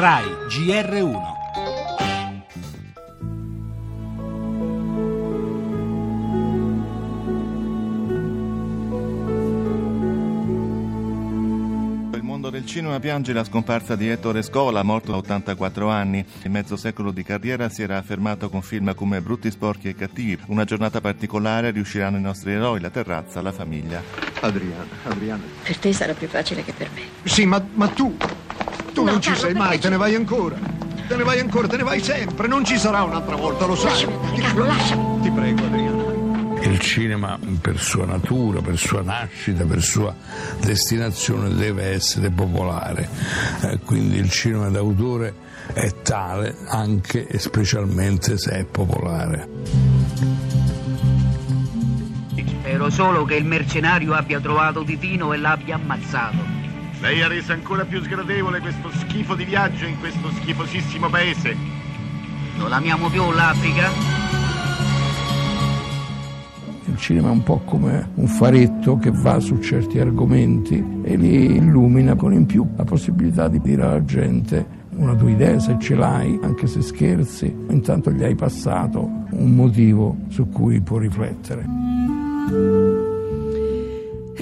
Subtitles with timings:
[0.00, 1.36] RAI GR1
[12.14, 16.24] Il mondo del cinema piange la scomparsa di Ettore Scola, morto a 84 anni.
[16.44, 20.40] In mezzo secolo di carriera si era affermato con film come Brutti, sporchi e cattivi.
[20.46, 24.00] Una giornata particolare riusciranno i nostri eroi, la terrazza, la famiglia.
[24.42, 25.42] Adriana, Adriana.
[25.64, 27.00] Per te sarà più facile che per me.
[27.24, 28.16] Sì, ma, ma tu,
[28.98, 30.56] tu No, non ci Carlo, sei mai, te ne vai ancora.
[31.06, 33.90] Te ne vai ancora, te ne vai sempre, non ci sarà un'altra volta, lo sai.
[33.90, 35.20] Lasciami andare, Carlo, lasciami.
[35.22, 36.16] Ti prego, Adriana.
[36.60, 40.14] Il cinema per sua natura, per sua nascita, per sua
[40.60, 43.08] destinazione deve essere popolare,
[43.62, 45.34] Eh, quindi il cinema d'autore
[45.72, 49.48] è tale anche e specialmente se è popolare.
[52.60, 56.57] Spero solo che il mercenario abbia trovato Titino e l'abbia ammazzato.
[57.00, 61.54] Lei ha reso ancora più sgradevole questo schifo di viaggio in questo schifosissimo paese.
[62.56, 63.88] Non l'amiamo più l'Africa?
[66.86, 71.56] Il cinema è un po' come un faretto che va su certi argomenti e li
[71.56, 75.94] illumina con in più la possibilità di dire alla gente una tua idea se ce
[75.94, 82.97] l'hai, anche se scherzi, intanto gli hai passato un motivo su cui può riflettere.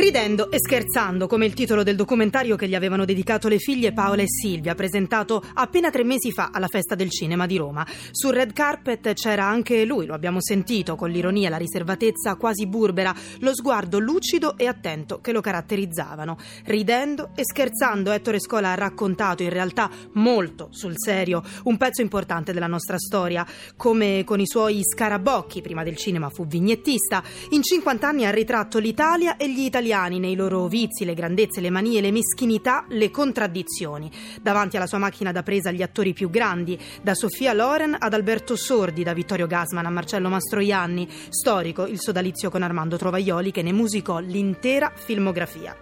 [0.06, 4.22] Ridendo e scherzando, come il titolo del documentario che gli avevano dedicato le figlie Paola
[4.22, 7.84] e Silvia, presentato appena tre mesi fa alla Festa del Cinema di Roma.
[8.12, 13.12] Sul red carpet c'era anche lui, lo abbiamo sentito, con l'ironia la riservatezza quasi burbera,
[13.40, 16.38] lo sguardo lucido e attento che lo caratterizzavano.
[16.66, 22.52] Ridendo e scherzando, Ettore Scola ha raccontato in realtà molto sul serio un pezzo importante
[22.52, 23.44] della nostra storia,
[23.76, 28.78] come con i suoi scarabocchi, prima del cinema fu vignettista, in 50 anni ha ritratto
[28.78, 34.10] l'Italia e gli italiani nei loro vizi, le grandezze, le manie, le meschinità, le contraddizioni.
[34.40, 38.54] Davanti alla sua macchina da presa gli attori più grandi, da Sofia Loren ad Alberto
[38.56, 43.72] Sordi, da Vittorio Gassman a Marcello Mastroianni, storico il sodalizio con Armando Trovaioli che ne
[43.72, 45.74] musicò l'intera filmografia.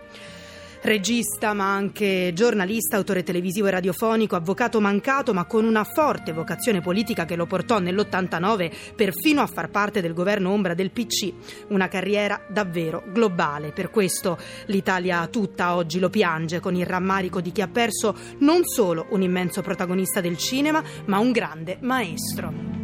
[0.85, 6.83] Regista, ma anche giornalista, autore televisivo e radiofonico, avvocato mancato, ma con una forte vocazione
[6.83, 11.33] politica che lo portò nell'89 perfino a far parte del governo ombra del PC.
[11.69, 13.73] Una carriera davvero globale.
[13.73, 14.37] Per questo
[14.67, 19.23] l'Italia tutta oggi lo piange con il rammarico di chi ha perso non solo un
[19.23, 22.84] immenso protagonista del cinema, ma un grande maestro.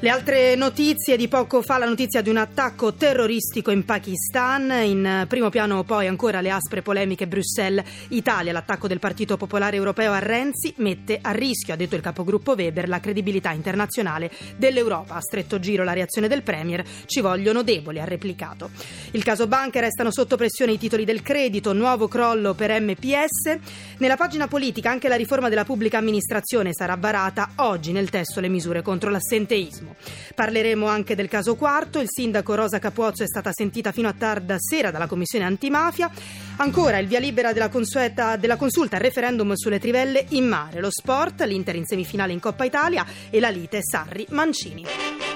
[0.00, 5.24] Le altre notizie di poco fa, la notizia di un attacco terroristico in Pakistan, in
[5.26, 10.72] primo piano poi ancora le aspre polemiche Bruxelles-Italia, l'attacco del Partito Popolare Europeo a Renzi
[10.76, 15.16] mette a rischio, ha detto il capogruppo Weber, la credibilità internazionale dell'Europa.
[15.16, 18.70] A stretto giro la reazione del Premier, ci vogliono deboli, ha replicato.
[19.10, 23.58] Il caso banche restano sotto pressione i titoli del credito, nuovo crollo per MPS.
[23.98, 28.48] Nella pagina politica anche la riforma della pubblica amministrazione sarà varata oggi nel testo le
[28.48, 29.87] misure contro l'assenteismo.
[30.34, 34.56] Parleremo anche del caso quarto, il sindaco Rosa Capuozzo è stata sentita fino a tarda
[34.58, 36.10] sera dalla commissione antimafia.
[36.56, 40.90] Ancora il via libera della, consueta, della consulta al referendum sulle trivelle in mare, lo
[40.90, 45.27] sport, l'Inter in semifinale in Coppa Italia e la lite Sarri-Mancini.